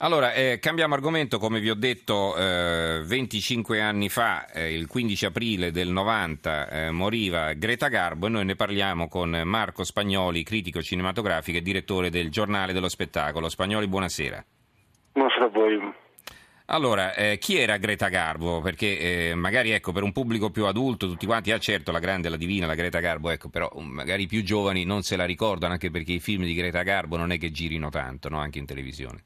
Allora, 0.00 0.34
eh, 0.34 0.58
cambiamo 0.60 0.92
argomento, 0.92 1.38
come 1.38 1.58
vi 1.58 1.70
ho 1.70 1.74
detto, 1.74 2.36
eh, 2.36 3.00
25 3.02 3.80
anni 3.80 4.10
fa, 4.10 4.46
eh, 4.50 4.74
il 4.74 4.86
15 4.88 5.24
aprile 5.24 5.70
del 5.70 5.88
90, 5.88 6.68
eh, 6.68 6.90
moriva 6.90 7.54
Greta 7.54 7.88
Garbo 7.88 8.26
e 8.26 8.28
noi 8.28 8.44
ne 8.44 8.56
parliamo 8.56 9.08
con 9.08 9.30
Marco 9.46 9.84
Spagnoli, 9.84 10.42
critico 10.42 10.82
cinematografico 10.82 11.56
e 11.56 11.62
direttore 11.62 12.10
del 12.10 12.30
Giornale 12.30 12.74
dello 12.74 12.90
Spettacolo. 12.90 13.48
Spagnoli, 13.48 13.88
buonasera. 13.88 14.44
Buonasera 15.12 15.44
a 15.46 15.48
voi. 15.48 15.94
Allora, 16.66 17.14
eh, 17.14 17.38
chi 17.38 17.56
era 17.56 17.78
Greta 17.78 18.08
Garbo? 18.08 18.60
Perché 18.60 19.30
eh, 19.30 19.34
magari 19.34 19.70
ecco, 19.70 19.92
per 19.92 20.02
un 20.02 20.12
pubblico 20.12 20.50
più 20.50 20.66
adulto 20.66 21.06
tutti 21.06 21.24
quanti, 21.24 21.52
ah 21.52 21.58
certo, 21.58 21.90
la 21.90 22.00
grande, 22.00 22.28
la 22.28 22.36
divina, 22.36 22.66
la 22.66 22.74
Greta 22.74 23.00
Garbo, 23.00 23.30
ecco, 23.30 23.48
però 23.48 23.70
um, 23.72 23.86
magari 23.86 24.24
i 24.24 24.26
più 24.26 24.42
giovani 24.42 24.84
non 24.84 25.00
se 25.00 25.16
la 25.16 25.24
ricordano, 25.24 25.72
anche 25.72 25.90
perché 25.90 26.12
i 26.12 26.20
film 26.20 26.44
di 26.44 26.52
Greta 26.52 26.82
Garbo 26.82 27.16
non 27.16 27.30
è 27.30 27.38
che 27.38 27.50
girino 27.50 27.88
tanto, 27.88 28.28
no? 28.28 28.38
anche 28.38 28.58
in 28.58 28.66
televisione. 28.66 29.24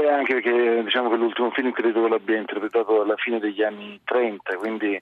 Beh, 0.00 0.08
anche 0.10 0.40
perché 0.40 0.82
diciamo 0.82 1.10
che 1.10 1.16
l'ultimo 1.16 1.50
film 1.50 1.72
credo 1.72 2.02
che 2.02 2.08
l'abbia 2.08 2.38
interpretato 2.38 3.02
alla 3.02 3.16
fine 3.16 3.38
degli 3.38 3.62
anni 3.62 4.00
30, 4.02 4.56
quindi 4.56 4.98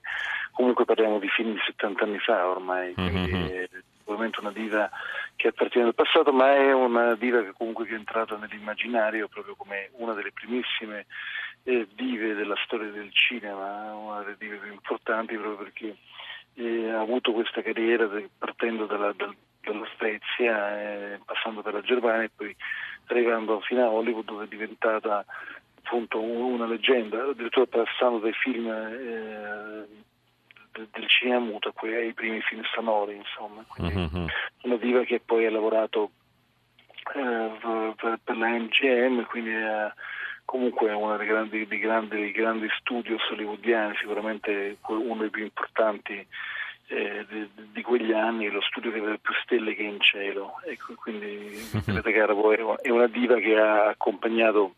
comunque 0.51 0.83
parliamo 0.83 1.19
di 1.19 1.29
film 1.29 1.53
di 1.53 1.59
70 1.65 2.03
anni 2.03 2.19
fa 2.19 2.45
ormai, 2.49 2.93
quindi 2.95 3.31
Mhm. 3.31 3.45
è 3.47 3.69
sicuramente 3.97 4.39
una 4.41 4.51
diva 4.51 4.89
che 5.37 5.47
appartiene 5.47 5.87
al 5.87 5.95
passato, 5.95 6.33
ma 6.33 6.53
è 6.53 6.73
una 6.73 7.15
diva 7.15 7.41
che 7.41 7.53
comunque 7.57 7.87
è 7.87 7.93
entrata 7.93 8.35
nell'immaginario 8.35 9.29
proprio 9.29 9.55
come 9.55 9.89
una 9.93 10.11
delle 10.13 10.33
primissime 10.33 11.05
eh, 11.63 11.87
dive 11.93 12.33
della 12.33 12.55
storia 12.65 12.89
del 12.89 13.09
cinema, 13.13 13.93
una 13.95 14.19
delle 14.23 14.35
dive 14.37 14.57
più 14.57 14.71
importanti 14.73 15.37
proprio 15.37 15.55
perché 15.63 15.95
eh, 16.55 16.89
ha 16.89 16.99
avuto 16.99 17.31
questa 17.31 17.61
carriera 17.61 18.09
partendo 18.37 18.85
dalla, 18.85 19.13
dal- 19.15 19.35
dalla 19.61 19.87
Svezia, 19.95 20.81
eh, 20.81 21.19
passando 21.23 21.61
per 21.61 21.73
la 21.73 21.81
Germania 21.81 22.23
e 22.23 22.31
poi 22.35 22.53
arrivando 23.13 23.59
fino 23.61 23.83
a 23.83 23.89
Hollywood 23.89 24.25
dove 24.25 24.43
è 24.45 24.47
diventata 24.47 25.25
appunto 25.83 26.19
un- 26.21 26.53
una 26.53 26.65
leggenda, 26.67 27.23
addirittura 27.23 27.65
passando 27.65 28.19
dai 28.19 28.33
film 28.33 28.67
eh, 28.67 29.87
de- 30.73 30.87
del 30.91 31.07
cinema 31.07 31.39
muto 31.39 31.73
ai 31.81 32.13
primi 32.13 32.41
film 32.41 32.63
sonori, 32.73 33.15
insomma. 33.15 33.65
Mhm. 33.77 34.27
una 34.63 34.75
diva 34.77 35.03
che 35.03 35.19
poi 35.19 35.45
ha 35.45 35.51
lavorato 35.51 36.11
eh, 37.15 37.51
per, 37.97 38.19
per 38.23 38.37
la 38.37 38.49
MGM, 38.49 39.25
quindi 39.25 39.49
è 39.51 39.91
comunque 40.45 40.91
uno 40.93 41.17
dei 41.17 41.25
grandi, 41.27 41.65
dei 41.65 41.79
grandi, 41.79 42.15
dei 42.17 42.31
grandi 42.31 42.67
studios 42.77 43.21
hollywoodiani, 43.31 43.95
sicuramente 43.97 44.77
uno 44.87 45.21
dei 45.21 45.29
più 45.29 45.43
importanti 45.43 46.25
eh, 46.89 47.25
di, 47.29 47.49
di 47.71 47.81
quegli 47.81 48.11
anni, 48.11 48.49
lo 48.49 48.61
studio 48.61 48.91
che 48.91 48.97
aveva 48.99 49.17
più 49.21 49.33
stelle 49.43 49.73
che 49.75 49.83
in 49.83 49.99
cielo. 50.01 50.55
Ecco, 50.65 50.93
quindi 50.95 51.49
Greta 51.85 52.09
Garbo 52.09 52.51
è 52.51 52.89
una- 52.89 53.07
diva 53.07 53.35
che 53.37 53.55
ha 53.57 53.87
accompagnato 53.89 54.73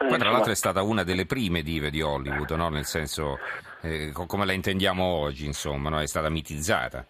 eh, 0.00 0.06
Poi 0.06 0.18
tra 0.18 0.30
l'altro 0.30 0.50
è 0.52 0.56
stata 0.56 0.82
una 0.82 1.04
delle 1.04 1.26
prime 1.26 1.62
dive 1.62 1.90
di 1.90 2.02
Hollywood, 2.02 2.50
no? 2.50 2.68
nel 2.68 2.84
senso 2.84 3.38
eh, 3.82 4.10
co- 4.12 4.26
come 4.26 4.44
la 4.44 4.52
intendiamo 4.52 5.04
oggi, 5.04 5.46
insomma, 5.46 5.88
no? 5.90 6.00
è 6.00 6.06
stata 6.06 6.28
mitizzata. 6.28 7.06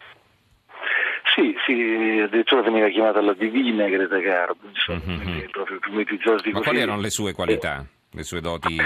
Sì, 1.35 1.55
sì, 1.67 2.21
addirittura 2.23 2.63
veniva 2.63 2.89
chiamata 2.89 3.21
la 3.21 3.35
divina 3.35 3.87
Greta 3.89 4.19
Garbo, 4.19 4.69
insomma, 4.69 5.01
Mhm. 5.05 5.23
quindi 5.23 5.49
proprio 5.51 5.79
più 5.79 5.93
mitizzati 5.93 6.49
Ma 6.49 6.59
così. 6.59 6.63
quali 6.65 6.81
erano 6.81 7.01
le 7.01 7.11
sue 7.11 7.33
qualità, 7.33 7.85
le 8.11 8.23
sue 8.23 8.41
doti? 8.41 8.77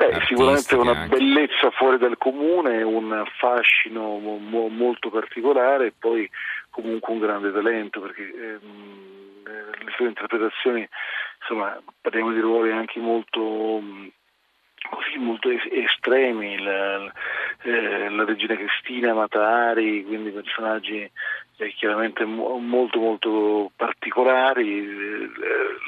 Beh, 0.00 0.18
sicuramente 0.24 0.74
una 0.76 0.92
anche? 0.92 1.18
bellezza 1.18 1.70
fuori 1.72 1.98
dal 1.98 2.16
comune, 2.16 2.82
un 2.82 3.22
fascino 3.36 4.16
mo- 4.16 4.38
mo- 4.38 4.68
molto 4.68 5.10
particolare 5.10 5.88
e 5.88 5.92
poi 5.98 6.26
comunque 6.70 7.12
un 7.12 7.18
grande 7.20 7.52
talento 7.52 8.00
perché 8.00 8.22
ehm, 8.22 9.42
eh, 9.46 9.84
le 9.84 9.90
sue 9.96 10.06
interpretazioni, 10.06 10.88
insomma, 11.40 11.78
parliamo 12.00 12.32
di 12.32 12.40
ruoli 12.40 12.72
anche 12.72 12.98
molto 12.98 13.40
mh, 13.78 14.10
così 14.88 15.18
molto 15.18 15.50
es- 15.50 15.68
estremi, 15.70 16.58
la, 16.62 17.12
eh, 17.64 18.08
la 18.08 18.24
regina 18.24 18.56
Cristina 18.56 19.12
Matari, 19.12 20.02
quindi 20.06 20.30
personaggi 20.30 21.10
eh, 21.58 21.72
chiaramente 21.74 22.24
mo- 22.24 22.56
molto 22.56 22.98
molto 22.98 23.70
particolari, 23.76 24.78
eh, 24.78 25.30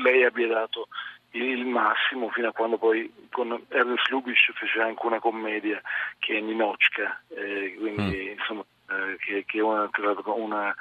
lei 0.03 0.23
abbia 0.25 0.49
dato 0.49 0.89
il 1.33 1.65
massimo 1.67 2.31
fino 2.31 2.49
a 2.49 2.53
quando 2.53 2.79
poi 2.79 3.11
con 3.31 3.65
Ernest 3.69 4.09
Lubitsch 4.09 4.53
fece 4.55 4.81
anche 4.81 5.07
una 5.07 5.21
commedia 5.21 5.81
che 6.19 6.37
è 6.37 6.41
Ninochka, 6.41 7.23
eh, 7.29 7.75
quindi 7.79 8.31
insomma 8.33 8.65
eh, 8.91 9.17
che, 9.19 9.45
che 9.47 9.59
è 9.59 9.63
una, 9.63 9.89
una 10.25 10.75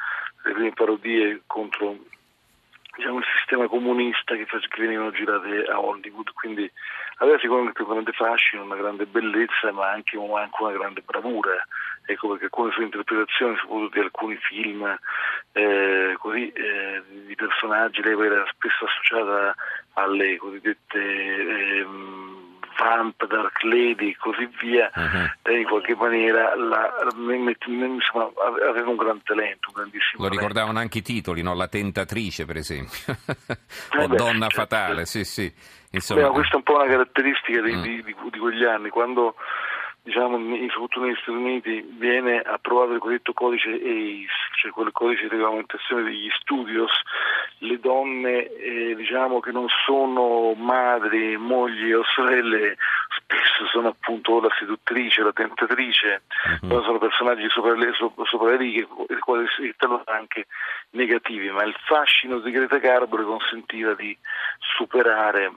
delle 0.44 0.54
prime 0.54 0.74
parodie 0.74 1.42
contro 1.48 1.98
diciamo, 2.96 3.20
il 3.20 3.26
sistema 3.38 3.68
comunista 3.68 4.36
che, 4.36 4.46
face- 4.46 4.68
che 4.68 4.82
venivano 4.82 5.12
girate 5.12 5.66
a 5.66 5.80
Hollywood, 5.80 6.32
quindi 6.34 6.70
aveva 7.18 7.38
sicuramente 7.40 7.82
un 7.82 7.90
grande 7.90 8.12
fascino, 8.12 8.64
una 8.64 8.76
grande 8.76 9.06
bellezza, 9.06 9.72
ma 9.72 9.90
anche, 9.90 10.18
anche 10.18 10.64
una 10.64 10.72
grande 10.72 11.02
bravura. 11.02 11.66
Ecco 12.06 12.30
perché 12.30 12.46
alcune 12.46 12.72
sue 12.72 12.84
interpretazioni, 12.84 13.56
soprattutto 13.58 13.94
di 13.94 14.00
alcuni 14.00 14.36
film 14.36 14.98
eh, 15.54 16.16
così, 16.18 16.52
eh, 16.52 17.04
di 17.26 17.36
personaggi, 17.36 18.02
lei 18.02 18.20
era 18.20 18.46
spesso 18.52 18.86
associata 18.86 19.56
alle 19.94 20.38
cosiddette 20.38 20.98
ehm, 21.00 22.30
vamp, 22.78 23.28
dark 23.28 23.62
lady 23.64 24.10
e 24.10 24.18
così 24.18 24.50
via, 24.60 24.90
Mhm. 24.96 25.32
lei 25.44 25.62
in 25.62 25.68
qualche 25.68 25.96
maniera 25.96 26.56
la- 26.56 26.92
insomma, 27.16 28.30
ave- 28.46 28.64
aveva 28.68 28.90
un 28.90 28.96
gran 28.96 29.22
talento, 29.24 29.68
un 29.70 29.74
grandissimo 29.76 30.14
Lo 30.14 30.24
talento. 30.24 30.40
ricordavano 30.40 30.80
anche 30.80 30.98
i 31.00 31.02
titoli, 31.04 31.42
no? 31.44 31.54
La 31.54 31.68
tentatrice, 31.68 32.46
per 32.46 32.58
esempio, 32.58 33.16
o 33.98 34.02
Eh 34.04 34.08
beh, 34.08 34.16
Donna 34.16 34.48
certo. 34.48 34.56
fatale, 34.56 35.06
sì, 35.06 35.24
sì. 35.24 35.48
Beh, 35.54 35.98
Insomma, 35.98 36.22
ma 36.22 36.30
questa 36.30 36.54
è 36.54 36.56
un 36.56 36.64
po' 36.64 36.76
una 36.76 36.88
caratteristica 36.88 37.62
di, 37.62 37.76
Mm. 37.76 37.82
di- 37.82 38.04
di- 38.04 38.16
di 38.32 38.40
quegli 38.40 38.64
anni, 38.64 38.90
quando 38.90 39.36
diciamo, 40.04 40.38
in- 40.38 40.70
soprattutto 40.70 41.06
negli 41.06 41.16
Stati 41.22 41.38
Uniti 41.38 41.82
viene 41.98 42.40
approvato 42.40 42.94
il 42.94 43.00
cosiddetto 43.00 43.34
codice 43.34 43.70
ACE, 43.70 44.28
cioè 44.56 44.72
quel 44.72 44.92
codice 44.92 45.24
di 45.24 45.30
regolamentazione 45.30 46.04
degli 46.04 46.30
studios, 46.40 46.92
le 47.60 47.80
donne 47.80 48.48
eh, 48.48 48.96
diciamo, 48.96 49.40
che 49.40 49.52
non 49.52 49.68
sono 49.86 50.54
madri, 50.54 51.38
mogli 51.38 51.92
o 51.94 52.04
sorelle 52.04 52.78
spesso 53.16 53.66
sono 53.72 53.90
appunto 53.90 54.40
la 54.42 54.50
seduttrice, 54.58 55.22
la 55.22 55.32
tentatrice, 55.34 56.24
Mhm. 56.62 56.70
poi 56.70 56.84
sono 56.84 56.98
personaggi 56.98 57.48
sopra 57.50 57.74
le, 57.76 57.92
sopra, 57.94 58.50
le 58.50 58.58
righe, 58.58 58.88
i 59.10 59.20
quali 59.20 59.46
talora 59.78 60.04
anche 60.18 60.48
negativi, 60.92 61.50
ma 61.52 61.64
il 61.64 61.76
fascino 61.86 62.40
di 62.40 62.52
Greta 62.52 62.78
Garbo 62.78 63.18
le 63.18 63.24
consentiva 63.24 63.94
di 63.94 64.18
superare 64.60 65.52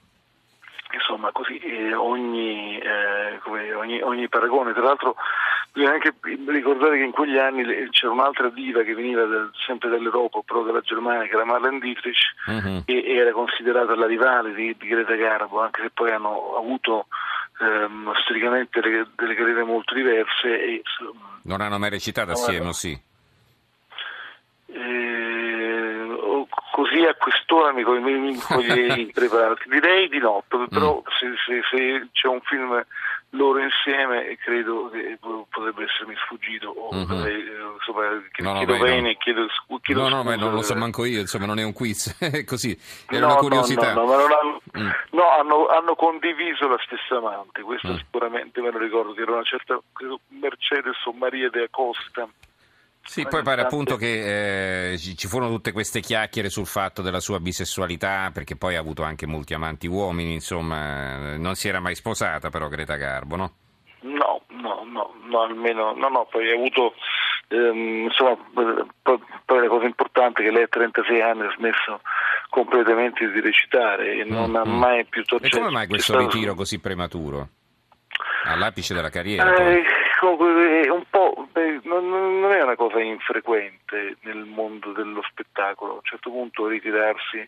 insomma 0.95 1.31
così 1.33 1.59
eh, 1.59 1.95
ogni, 1.95 2.79
eh, 2.79 3.39
come 3.43 3.73
ogni, 3.75 4.01
ogni 4.03 4.29
paragone. 4.29 4.73
Tra 4.73 4.83
l'altro 4.83 5.17
bisogna 5.73 5.93
anche 5.95 6.15
ricordare 6.47 6.99
che 6.99 7.05
in 7.05 7.11
quegli 7.11 7.37
anni 7.39 7.65
c'era 7.91 8.13
un'altra 8.13 8.49
diva 8.49 8.83
che 8.83 8.95
veniva 8.95 9.25
dal- 9.25 9.51
sempre 9.67 9.89
dall'Europa, 9.91 10.41
però 10.45 10.63
dalla 10.63 10.81
Germania, 10.81 11.27
che 11.27 11.35
era 11.35 11.45
Marlene 11.45 11.81
Dietrich, 11.81 12.35
Mhm. 12.47 12.83
e 12.87 13.15
era 13.17 13.33
considerata 13.33 13.95
la 13.97 14.07
rivale 14.07 14.55
di, 14.55 14.75
di 14.79 14.87
Greta 14.87 15.15
Garbo, 15.15 15.61
anche 15.61 15.83
se 15.83 15.91
poi 15.91 16.11
hanno 16.13 16.57
avuto 16.57 17.07
ehm, 17.61 18.13
storicamente 18.23 18.81
delle, 18.81 19.07
delle 19.17 19.35
carriere 19.35 19.65
molto 19.65 19.95
diverse. 19.95 20.49
E, 20.63 20.83
non 21.45 21.61
hanno 21.61 21.79
mai 21.79 21.91
recitato 21.91 22.31
assieme, 22.33 22.73
sì? 22.73 22.99
eh, 24.67 26.03
o- 26.21 26.49
così 26.75 27.05
a 27.05 27.15
quest'ora 27.15 27.71
mi, 27.73 27.85
mi, 27.85 28.19
mi 28.19 28.37
coglie 28.37 28.95
impreparato. 29.01 29.63
Direi 29.69 30.09
di 30.09 30.19
no, 30.19 30.43
però 30.49 30.67
però 30.67 31.03
se, 31.21 31.31
se- 31.47 31.63
se 31.71 32.09
c'è 32.11 32.27
un 32.27 32.41
film 32.43 32.85
loro 33.31 33.59
insieme 33.61 34.37
credo 34.45 34.91
che 34.91 35.17
po- 35.21 35.47
potrebbe 35.51 35.85
essermi 35.85 36.15
sfuggito 36.25 36.69
o 36.71 36.93
Mhm. 36.95 37.05
dovrei, 37.07 37.43
eh, 37.43 37.73
insomma, 37.79 38.09
No, 38.39 38.55
chiedo 38.59 38.73
beh, 38.73 38.79
no. 38.79 38.85
bene, 38.85 39.17
chiedo, 39.17 39.49
scu- 39.51 39.81
chiedo 39.83 40.03
No, 40.03 40.09
no, 40.09 40.23
ma 40.25 40.33
scusa. 40.35 40.45
non 40.45 40.55
lo 40.55 40.63
so 40.63 40.75
manco 40.75 41.05
io, 41.05 41.21
insomma, 41.21 41.47
non 41.47 41.59
è 41.59 41.65
un 41.65 41.73
quiz, 41.73 42.17
è 42.19 42.45
così, 42.45 42.77
era 43.09 43.21
No, 43.21 43.27
una 43.27 43.35
no, 43.35 43.41
curiosità. 43.41 43.93
No, 43.93 44.01
no, 44.03 44.07
ma 44.07 44.17
non 44.17 44.31
hanno, 44.33 44.61
Mm. 44.77 44.91
no, 45.11 45.29
hanno, 45.39 45.67
hanno 45.69 45.95
condiviso 45.95 46.67
la 46.69 46.79
stessa 46.85 47.17
amante, 47.19 47.63
questo 47.63 47.93
Mm. 47.93 47.97
sicuramente 47.97 48.61
me 48.61 48.71
lo 48.73 48.79
ricordo, 48.79 49.13
che 49.15 49.23
era 49.23 49.33
una 49.33 49.43
certa 49.45 49.79
Mercedes 50.29 50.97
o 51.07 51.13
Maria 51.13 51.49
de 51.51 51.63
Acosta. 51.65 52.29
Sì, 53.07 53.27
poi 53.29 53.43
pare 53.43 53.61
appunto 53.61 53.97
che 53.97 54.93
eh, 54.93 54.99
ci 54.99 55.29
furono 55.29 55.51
tutte 55.51 55.73
queste 55.73 56.01
chiacchiere 56.01 56.49
sul 56.49 56.67
fatto 56.67 57.03
della 57.03 57.21
sua 57.21 57.39
bisessualità, 57.39 58.31
perché 58.33 58.57
poi 58.57 58.77
ha 58.77 58.81
avuto 58.81 59.03
anche 59.03 59.27
molti 59.27 59.53
amanti 59.53 59.87
uomini, 59.87 60.33
insomma, 60.33 61.33
eh, 61.35 61.37
non 61.37 61.55
si 61.55 61.69
era 61.69 61.81
mai 61.81 61.95
sposata 61.95 62.49
però 62.49 62.69
Greta 62.69 62.97
Garbo, 62.97 63.37
no? 63.37 63.53
No, 64.01 64.41
no, 64.49 64.85
no, 64.91 65.15
no, 65.29 65.43
almeno, 65.43 65.93
no, 65.93 66.09
no, 66.09 66.27
poi 66.31 66.51
ha 66.51 66.55
avuto 66.55 66.95
ehm, 67.49 68.05
insomma, 68.05 68.37
poi, 69.03 69.61
la 69.61 69.69
cosa 69.69 69.85
importante 69.85 70.43
è 70.43 70.47
che 70.47 70.51
lei 70.51 70.63
a 70.65 70.69
36 70.69 71.21
anni 71.21 71.43
ha 71.43 71.55
smesso 71.57 72.01
completamente 72.49 73.31
di 73.31 73.41
recitare 73.41 74.21
e 74.21 74.25
non 74.25 74.51
mm, 74.51 74.57
ha 74.57 74.65
mai 74.65 75.05
più 75.05 75.23
tornato. 75.25 75.55
E 75.55 75.59
come 75.59 75.71
mai 75.71 75.87
questo 75.87 76.19
ritiro 76.19 76.55
così 76.55 76.81
prematuro? 76.81 77.49
All'apice 78.45 78.95
della 78.95 79.11
carriera? 79.11 79.55
Eh, 79.57 79.83
comunque, 80.25 80.89
un 80.89 81.05
po', 81.11 81.49
non, 81.83 82.09
non, 82.09 82.53
è 82.53 82.63
una 82.63 82.77
cosa 82.77 83.01
infrequente 83.01 84.17
nel 84.23 84.45
mondo 84.45 84.93
dello 84.93 85.23
spettacolo, 85.23 85.93
a 85.93 85.95
un 85.97 86.03
certo 86.03 86.31
punto 86.31 86.67
ritirarsi 86.67 87.47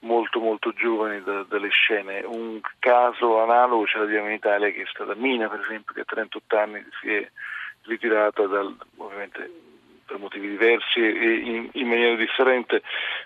molto 0.00 0.40
molto 0.40 0.72
giovani 0.72 1.22
da, 1.22 1.44
dalle 1.44 1.70
scene. 1.70 2.22
Un 2.24 2.60
caso 2.78 3.40
analogo 3.40 3.86
ce 3.86 3.98
l'abbiamo 3.98 4.28
in 4.28 4.34
Italia 4.34 4.70
che 4.70 4.82
è 4.82 4.86
stata 4.86 5.14
Mina, 5.14 5.48
per 5.48 5.60
esempio, 5.60 5.94
che 5.94 6.00
a 6.00 6.04
38 6.04 6.56
anni 6.56 6.84
si 7.00 7.12
è 7.12 7.28
ritirata 7.82 8.46
dal, 8.46 8.76
ovviamente 8.96 9.50
per 10.06 10.18
motivi 10.18 10.48
diversi 10.48 11.00
e 11.00 11.34
in, 11.34 11.68
in 11.72 11.88
maniera 11.88 12.16
differente 12.16 12.82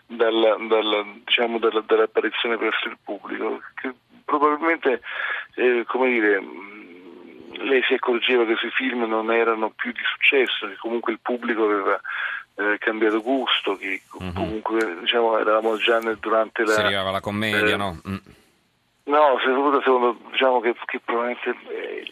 dalla, 0.07 0.57
dalla, 0.69 1.05
diciamo, 1.25 1.59
dalla, 1.59 1.81
dall'apparizione 1.81 2.57
presso 2.57 2.89
il 2.89 2.99
pubblico. 3.03 3.61
Che 3.75 3.93
probabilmente, 4.25 5.01
eh, 5.55 5.85
come 5.87 6.09
dire, 6.09 6.43
lei 7.59 7.83
si 7.83 7.95
accorgeva 7.95 8.45
che 8.45 8.53
i 8.53 8.57
suoi 8.57 8.71
film 8.71 9.05
non 9.05 9.31
erano 9.33 9.71
più 9.71 9.93
di 9.93 10.03
successo, 10.03 10.67
che 10.69 10.77
comunque 10.77 11.13
il 11.13 11.21
pubblico 11.21 11.65
aveva 11.65 12.01
eh, 12.57 12.79
cambiato 12.79 13.21
gusto, 13.23 13.77
che 13.77 14.03
mm-hmm. 14.23 14.35
comunque 14.35 14.99
diciamo, 15.01 15.39
eravamo 15.39 15.77
già 15.77 15.99
nel, 15.99 16.19
durante 16.19 16.65
la... 16.65 16.73
Si 16.73 16.81
arrivava 16.81 17.11
la 17.11 17.21
commedia, 17.21 17.75
eh, 17.75 17.77
no? 17.77 18.01
Mm. 18.09 18.17
No, 19.05 19.39
secondo, 19.39 19.81
secondo 19.83 20.19
diciamo 20.33 20.61
che, 20.61 20.75
che 20.85 21.01
probabilmente 21.05 21.55
eh, 21.69 22.05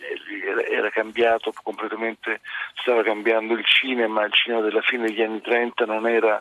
era, 0.47 0.65
era, 0.65 0.91
cambiato 0.91 1.53
completamente, 1.63 2.41
stava 2.75 3.03
cambiando 3.03 3.55
il 3.55 3.65
cinema, 3.65 4.25
il 4.25 4.33
cinema 4.33 4.63
della 4.63 4.81
fine 4.83 5.07
degli 5.07 5.21
anni 5.21 5.41
30 5.41 5.87
non 5.87 6.07
era 6.07 6.41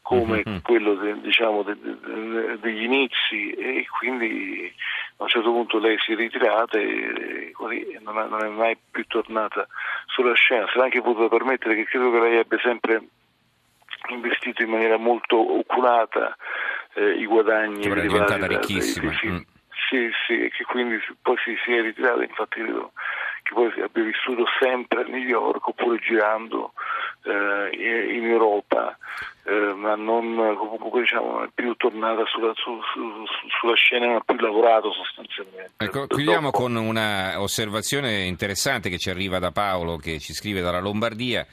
come 0.00 0.42
mm-hmm. 0.46 0.60
quello 0.62 0.94
de, 0.94 1.20
diciamo, 1.20 1.62
de, 1.62 1.76
de, 1.78 2.58
degli 2.60 2.82
inizi 2.82 3.50
e 3.50 3.86
quindi 3.98 4.72
a 5.20 5.24
un 5.24 5.28
certo 5.28 5.52
punto 5.52 5.78
lei 5.78 5.98
si 5.98 6.12
è 6.12 6.16
ritirata 6.16 6.78
e, 6.78 7.50
così 7.52 7.98
non, 8.00 8.18
è, 8.18 8.26
non 8.26 8.42
è 8.42 8.48
mai 8.48 8.76
più 8.90 9.04
tornata 9.06 9.66
sulla 10.06 10.32
scena, 10.34 10.66
se 10.66 10.78
l'ha 10.78 10.84
anche 10.84 11.02
potuto 11.02 11.28
permettere 11.28 11.74
che 11.74 11.84
credo 11.84 12.10
che 12.10 12.20
lei 12.20 12.38
abbia 12.38 12.58
sempre 12.62 13.02
investito 14.08 14.62
in 14.62 14.70
maniera 14.70 14.96
molto 14.96 15.36
oculata 15.58 16.34
eh, 16.94 17.12
i 17.18 17.26
guadagni 17.26 17.82
che 17.82 17.92
è 17.92 18.00
diventata 18.00 18.46
ricchissima 18.46 19.12
sì, 19.12 19.28
mm. 19.28 19.36
sì, 19.90 20.10
sì, 20.26 20.50
che 20.56 20.64
quindi 20.64 20.98
poi 21.20 21.36
si, 21.44 21.54
si 21.64 21.72
è 21.74 21.82
ritirata 21.82 22.22
infatti 22.22 22.62
credo 22.62 22.92
che 23.42 23.52
poi 23.52 23.66
abbia 23.82 24.02
vissuto 24.02 24.44
sempre 24.58 25.02
a 25.02 25.06
New 25.06 25.20
York 25.20 25.68
oppure 25.68 25.98
girando 25.98 26.72
eh, 27.24 28.16
in 28.16 28.24
Europa 28.24 28.96
eh, 29.50 29.74
ma 29.74 29.96
non 29.96 30.36
comunque 30.56 31.00
diciamo, 31.00 31.42
è 31.42 31.48
più 31.52 31.74
tornata 31.74 32.22
sulla, 32.26 32.52
su, 32.54 32.78
su, 32.92 33.24
sulla 33.58 33.74
scena, 33.74 34.06
non 34.06 34.16
ha 34.16 34.20
più 34.20 34.36
lavorato 34.36 34.92
sostanzialmente. 34.92 35.72
Ecco, 35.78 36.06
chiudiamo 36.06 36.50
con 36.50 36.76
un'osservazione 36.76 38.24
interessante 38.24 38.90
che 38.90 38.98
ci 38.98 39.10
arriva 39.10 39.38
da 39.38 39.50
Paolo 39.50 39.96
che 39.96 40.20
ci 40.20 40.34
scrive 40.34 40.60
dalla 40.60 40.78
Lombardia 40.78 41.44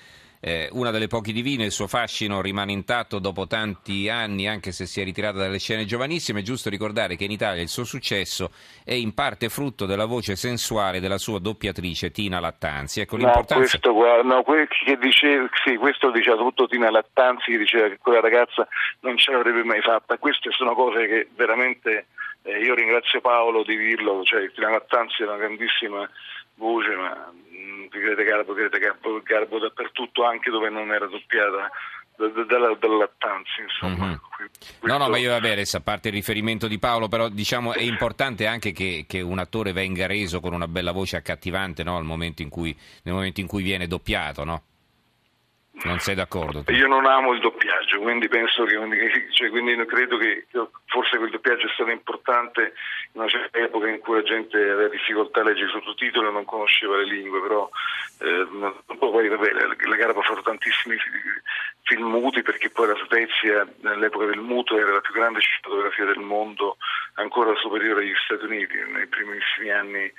eh, 0.48 0.70
una 0.72 0.92
delle 0.92 1.08
poche 1.08 1.34
divine, 1.34 1.66
il 1.66 1.72
suo 1.72 1.88
fascino 1.88 2.40
rimane 2.40 2.72
intatto 2.72 3.20
dopo 3.20 3.48
tanti 3.48 4.08
anni, 4.08 4.48
anche 4.48 4.72
se 4.72 4.86
si 4.86 5.02
è 5.02 5.04
ritirata 5.04 5.40
dalle 5.40 5.60
scene 5.60 5.84
giovanissime. 5.84 6.40
È 6.40 6.44
giusto 6.44 6.70
ricordare 6.70 7.18
che 7.18 7.26
in 7.26 7.32
Italia 7.32 7.62
il 7.62 7.68
suo 7.68 7.84
successo 7.84 8.52
è 8.86 8.94
in 8.94 9.14
parte 9.14 9.50
frutto 9.50 9.86
della 9.86 10.06
voce 10.06 10.38
sensuale 10.38 11.02
della 11.02 11.18
sua 11.18 11.40
doppiatrice 11.40 12.12
Tina 12.12 12.40
Lattanzi. 12.40 13.02
Ecco, 13.02 13.18
no, 13.18 13.44
questo, 13.46 13.92
no, 14.24 14.44
che 14.44 14.98
dice, 14.98 15.50
sì, 15.66 15.76
questo 15.76 16.12
diceva 16.12 16.38
tutto 16.38 16.68
Tina 16.68 16.90
Lattanzi 16.90 17.52
che 17.52 17.58
diceva 17.58 17.90
che 17.90 17.98
quella 17.98 18.22
ragazza 18.22 18.66
non 19.02 19.18
ce 19.18 19.32
l'avrebbe 19.32 19.66
mai 19.66 19.82
fatta. 19.82 20.18
Queste 20.18 20.52
sono 20.52 20.74
cose 20.76 21.08
che 21.08 21.28
veramente 21.36 22.08
eh, 22.48 22.60
io 22.60 22.74
ringrazio 22.74 23.20
Paolo 23.20 23.64
di 23.64 23.78
dirlo, 23.78 24.24
cioè 24.24 24.50
Tina 24.52 24.70
Lattanzi 24.70 25.22
è 25.22 25.26
una 25.26 25.38
grandissima 25.38 26.10
voce, 26.56 26.96
ma 26.96 27.32
Grete 27.90 28.24
Garbo, 28.24 28.54
Grete 28.54 28.80
Garbo, 28.80 29.22
Garbo 29.22 29.60
dappertutto, 29.60 30.24
anche 30.24 30.50
dove 30.50 30.70
non 30.70 30.94
era 30.94 31.08
doppiata 31.08 31.70
dalla, 32.18 32.74
dalla 32.76 32.98
lattanza, 32.98 33.62
insomma. 33.62 34.06
Mm-hmm. 34.08 34.16
No, 34.82 34.98
no, 34.98 35.10
ma 35.10 35.18
io 35.18 35.32
vabbè, 35.32 35.52
adesso 35.52 35.78
a 35.78 35.82
parte 35.82 36.08
il 36.08 36.14
riferimento 36.14 36.68
di 36.68 36.80
Paolo, 36.80 37.08
però 37.08 37.28
diciamo 37.28 37.74
è 37.74 37.82
importante 37.82 38.48
anche 38.48 38.72
che, 38.72 39.06
che 39.08 39.22
un 39.22 39.40
attore 39.40 39.74
venga 39.74 40.08
reso 40.08 40.40
con 40.40 40.54
una 40.54 40.68
bella 40.68 40.92
voce 40.92 41.18
accattivante 41.18 41.84
no? 41.84 42.02
momento 42.02 42.42
cui, 42.50 42.76
nel 43.04 43.14
momento 43.14 43.42
in 43.42 43.48
cui 43.48 43.62
viene 43.62 43.88
doppiato, 43.88 44.44
no? 44.44 44.64
Non 45.84 46.00
sei 46.00 46.16
d'accordo? 46.16 46.64
Tu? 46.64 46.72
Io 46.72 46.88
non 46.88 47.06
amo 47.06 47.34
il 47.34 47.40
doppiaggio, 47.40 48.00
quindi 48.00 48.28
penso 48.28 48.64
che, 48.64 48.76
cioè, 49.32 49.50
quindi 49.50 49.76
credo 49.86 50.18
che 50.18 50.48
forse 50.86 51.18
quel 51.18 51.30
doppiaggio 51.30 51.68
è 51.68 51.72
stato 51.74 51.92
importante 51.92 52.74
in 53.14 53.22
una 53.22 53.30
certa 53.30 53.60
epoca 53.60 53.88
in 53.88 54.00
cui 54.00 54.16
la 54.16 54.24
gente 54.24 54.58
aveva 54.58 54.88
difficoltà 54.88 55.42
a 55.42 55.44
leggere 55.44 55.68
i 55.68 55.72
sottotitoli 55.72 56.28
e 56.28 56.32
non 56.32 56.46
conosceva 56.46 56.98
le 56.98 57.06
lingue, 57.06 57.42
però 57.42 57.70
eh, 58.20 58.48
poi 58.98 59.28
vabbè, 59.28 59.52
la, 59.52 59.68
la 59.68 59.96
gara 59.96 60.18
ha 60.18 60.22
fatto 60.22 60.42
tantissimi 60.42 60.98
film 61.84 62.10
muti 62.10 62.42
perché 62.42 62.70
poi 62.70 62.88
la 62.88 62.98
Svezia 63.06 63.68
nell'epoca 63.82 64.26
del 64.26 64.40
muto 64.40 64.78
era 64.78 64.94
la 64.94 65.00
più 65.00 65.14
grande 65.14 65.40
cinematografia 65.42 66.06
del 66.06 66.20
mondo, 66.20 66.78
ancora 67.16 67.56
superiore 67.56 68.02
agli 68.02 68.14
Stati 68.26 68.46
Uniti 68.46 68.76
nei 68.92 69.08
primissimi 69.08 69.70
anni, 69.70 70.12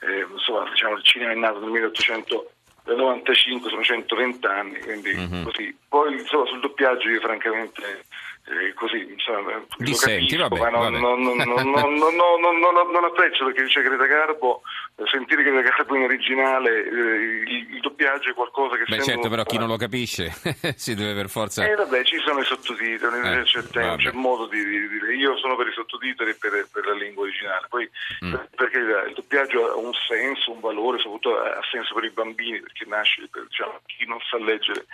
eh, 0.00 0.26
insomma 0.30 0.68
diciamo, 0.68 0.96
il 0.96 1.04
cinema 1.04 1.32
è 1.32 1.34
nato 1.34 1.60
nel 1.60 1.70
1800 1.70 2.50
del 2.84 2.96
95 2.96 3.70
sono 3.70 3.82
120 3.82 4.46
anni, 4.46 4.78
quindi 4.78 5.14
mm-hmm. 5.14 5.42
così. 5.42 5.76
Poi 5.94 6.12
insomma, 6.12 6.44
sul 6.46 6.58
doppiaggio 6.58 7.08
io 7.08 7.20
francamente 7.20 8.06
eh, 8.46 8.74
così 8.74 9.06
insomma, 9.12 9.62
Dissenti, 9.78 10.36
capisco, 10.36 10.48
vabbè, 10.48 10.70
ma 10.72 10.88
non, 10.88 11.00
non, 11.00 11.36
non, 11.36 12.90
non, 12.90 13.04
apprezzo 13.04 13.44
perché 13.44 13.62
dice 13.62 13.80
Greta 13.80 14.04
Garbo 14.04 14.62
sentire 15.06 15.44
Greta 15.44 15.60
Garbo 15.62 15.94
in 15.94 16.02
originale 16.02 16.84
eh, 16.84 16.90
il, 16.90 17.74
il, 17.74 17.80
doppiaggio 17.80 18.30
è 18.30 18.34
qualcosa 18.34 18.76
che 18.76 18.84
Beh 18.88 19.02
certo 19.02 19.28
però 19.28 19.44
chi 19.44 19.56
non 19.56 19.68
lo 19.68 19.76
capisce 19.76 20.34
si 20.76 20.94
deve 20.94 21.14
per 21.14 21.30
forza 21.30 21.64
eh 21.64 21.74
vabbè 21.74 22.02
ci 22.02 22.18
sono 22.18 22.40
i 22.40 22.44
sottotitoli 22.44 23.20
eh, 23.20 23.42
c'è, 23.44 23.62
tempo, 23.62 23.96
c'è 23.96 24.12
modo 24.12 24.46
di, 24.46 24.62
dire 24.88 25.14
io 25.14 25.38
sono 25.38 25.56
per 25.56 25.68
i 25.68 25.72
sottotitoli 25.72 26.30
e 26.30 26.34
per, 26.34 26.68
per, 26.70 26.86
la 26.86 26.94
lingua 26.94 27.22
originale 27.22 27.66
poi 27.70 27.88
mm. 28.26 28.34
perché 28.56 28.78
il 28.78 29.12
doppiaggio 29.14 29.70
ha 29.70 29.76
un 29.76 29.94
senso 29.94 30.50
un 30.50 30.60
valore 30.60 30.98
soprattutto 30.98 31.38
ha 31.38 31.62
senso 31.70 31.94
per 31.94 32.04
i 32.04 32.10
bambini 32.10 32.60
perché 32.60 32.84
nasce 32.84 33.26
per 33.30 33.46
diciamo, 33.46 33.80
chi 33.86 34.04
non 34.06 34.18
sa 34.28 34.36
leggere 34.36 34.84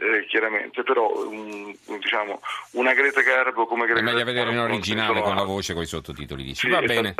eh, 0.00 0.26
chiaramente 0.26 0.82
però 0.82 1.28
un, 1.28 1.74
diciamo 1.86 2.40
una 2.72 2.94
Greta 2.94 3.20
Garbo 3.20 3.66
come 3.66 3.84
Greta 3.84 4.00
È 4.00 4.02
meglio 4.02 4.24
vedere 4.24 4.50
in 4.50 4.58
originale 4.58 5.20
con 5.20 5.34
la 5.34 5.44
voce 5.44 5.74
con 5.74 5.82
i 5.82 5.86
sottotitoli, 5.86 6.42
dici. 6.42 6.66
Sì, 6.66 6.68
Va 6.68 6.80
bene. 6.80 7.14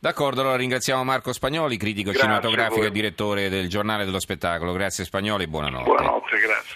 D'accordo, 0.00 0.42
allora 0.42 0.56
ringraziamo 0.56 1.02
Marco 1.02 1.32
Spagnoli, 1.32 1.76
critico 1.76 2.10
grazie 2.10 2.28
cinematografico 2.28 2.86
e 2.86 2.90
direttore 2.92 3.48
del 3.48 3.68
giornale 3.68 4.04
dello 4.04 4.20
spettacolo. 4.20 4.72
Grazie 4.72 5.04
Spagnoli, 5.04 5.48
buonanotte. 5.48 5.84
Buonanotte, 5.84 6.38
grazie. 6.38 6.74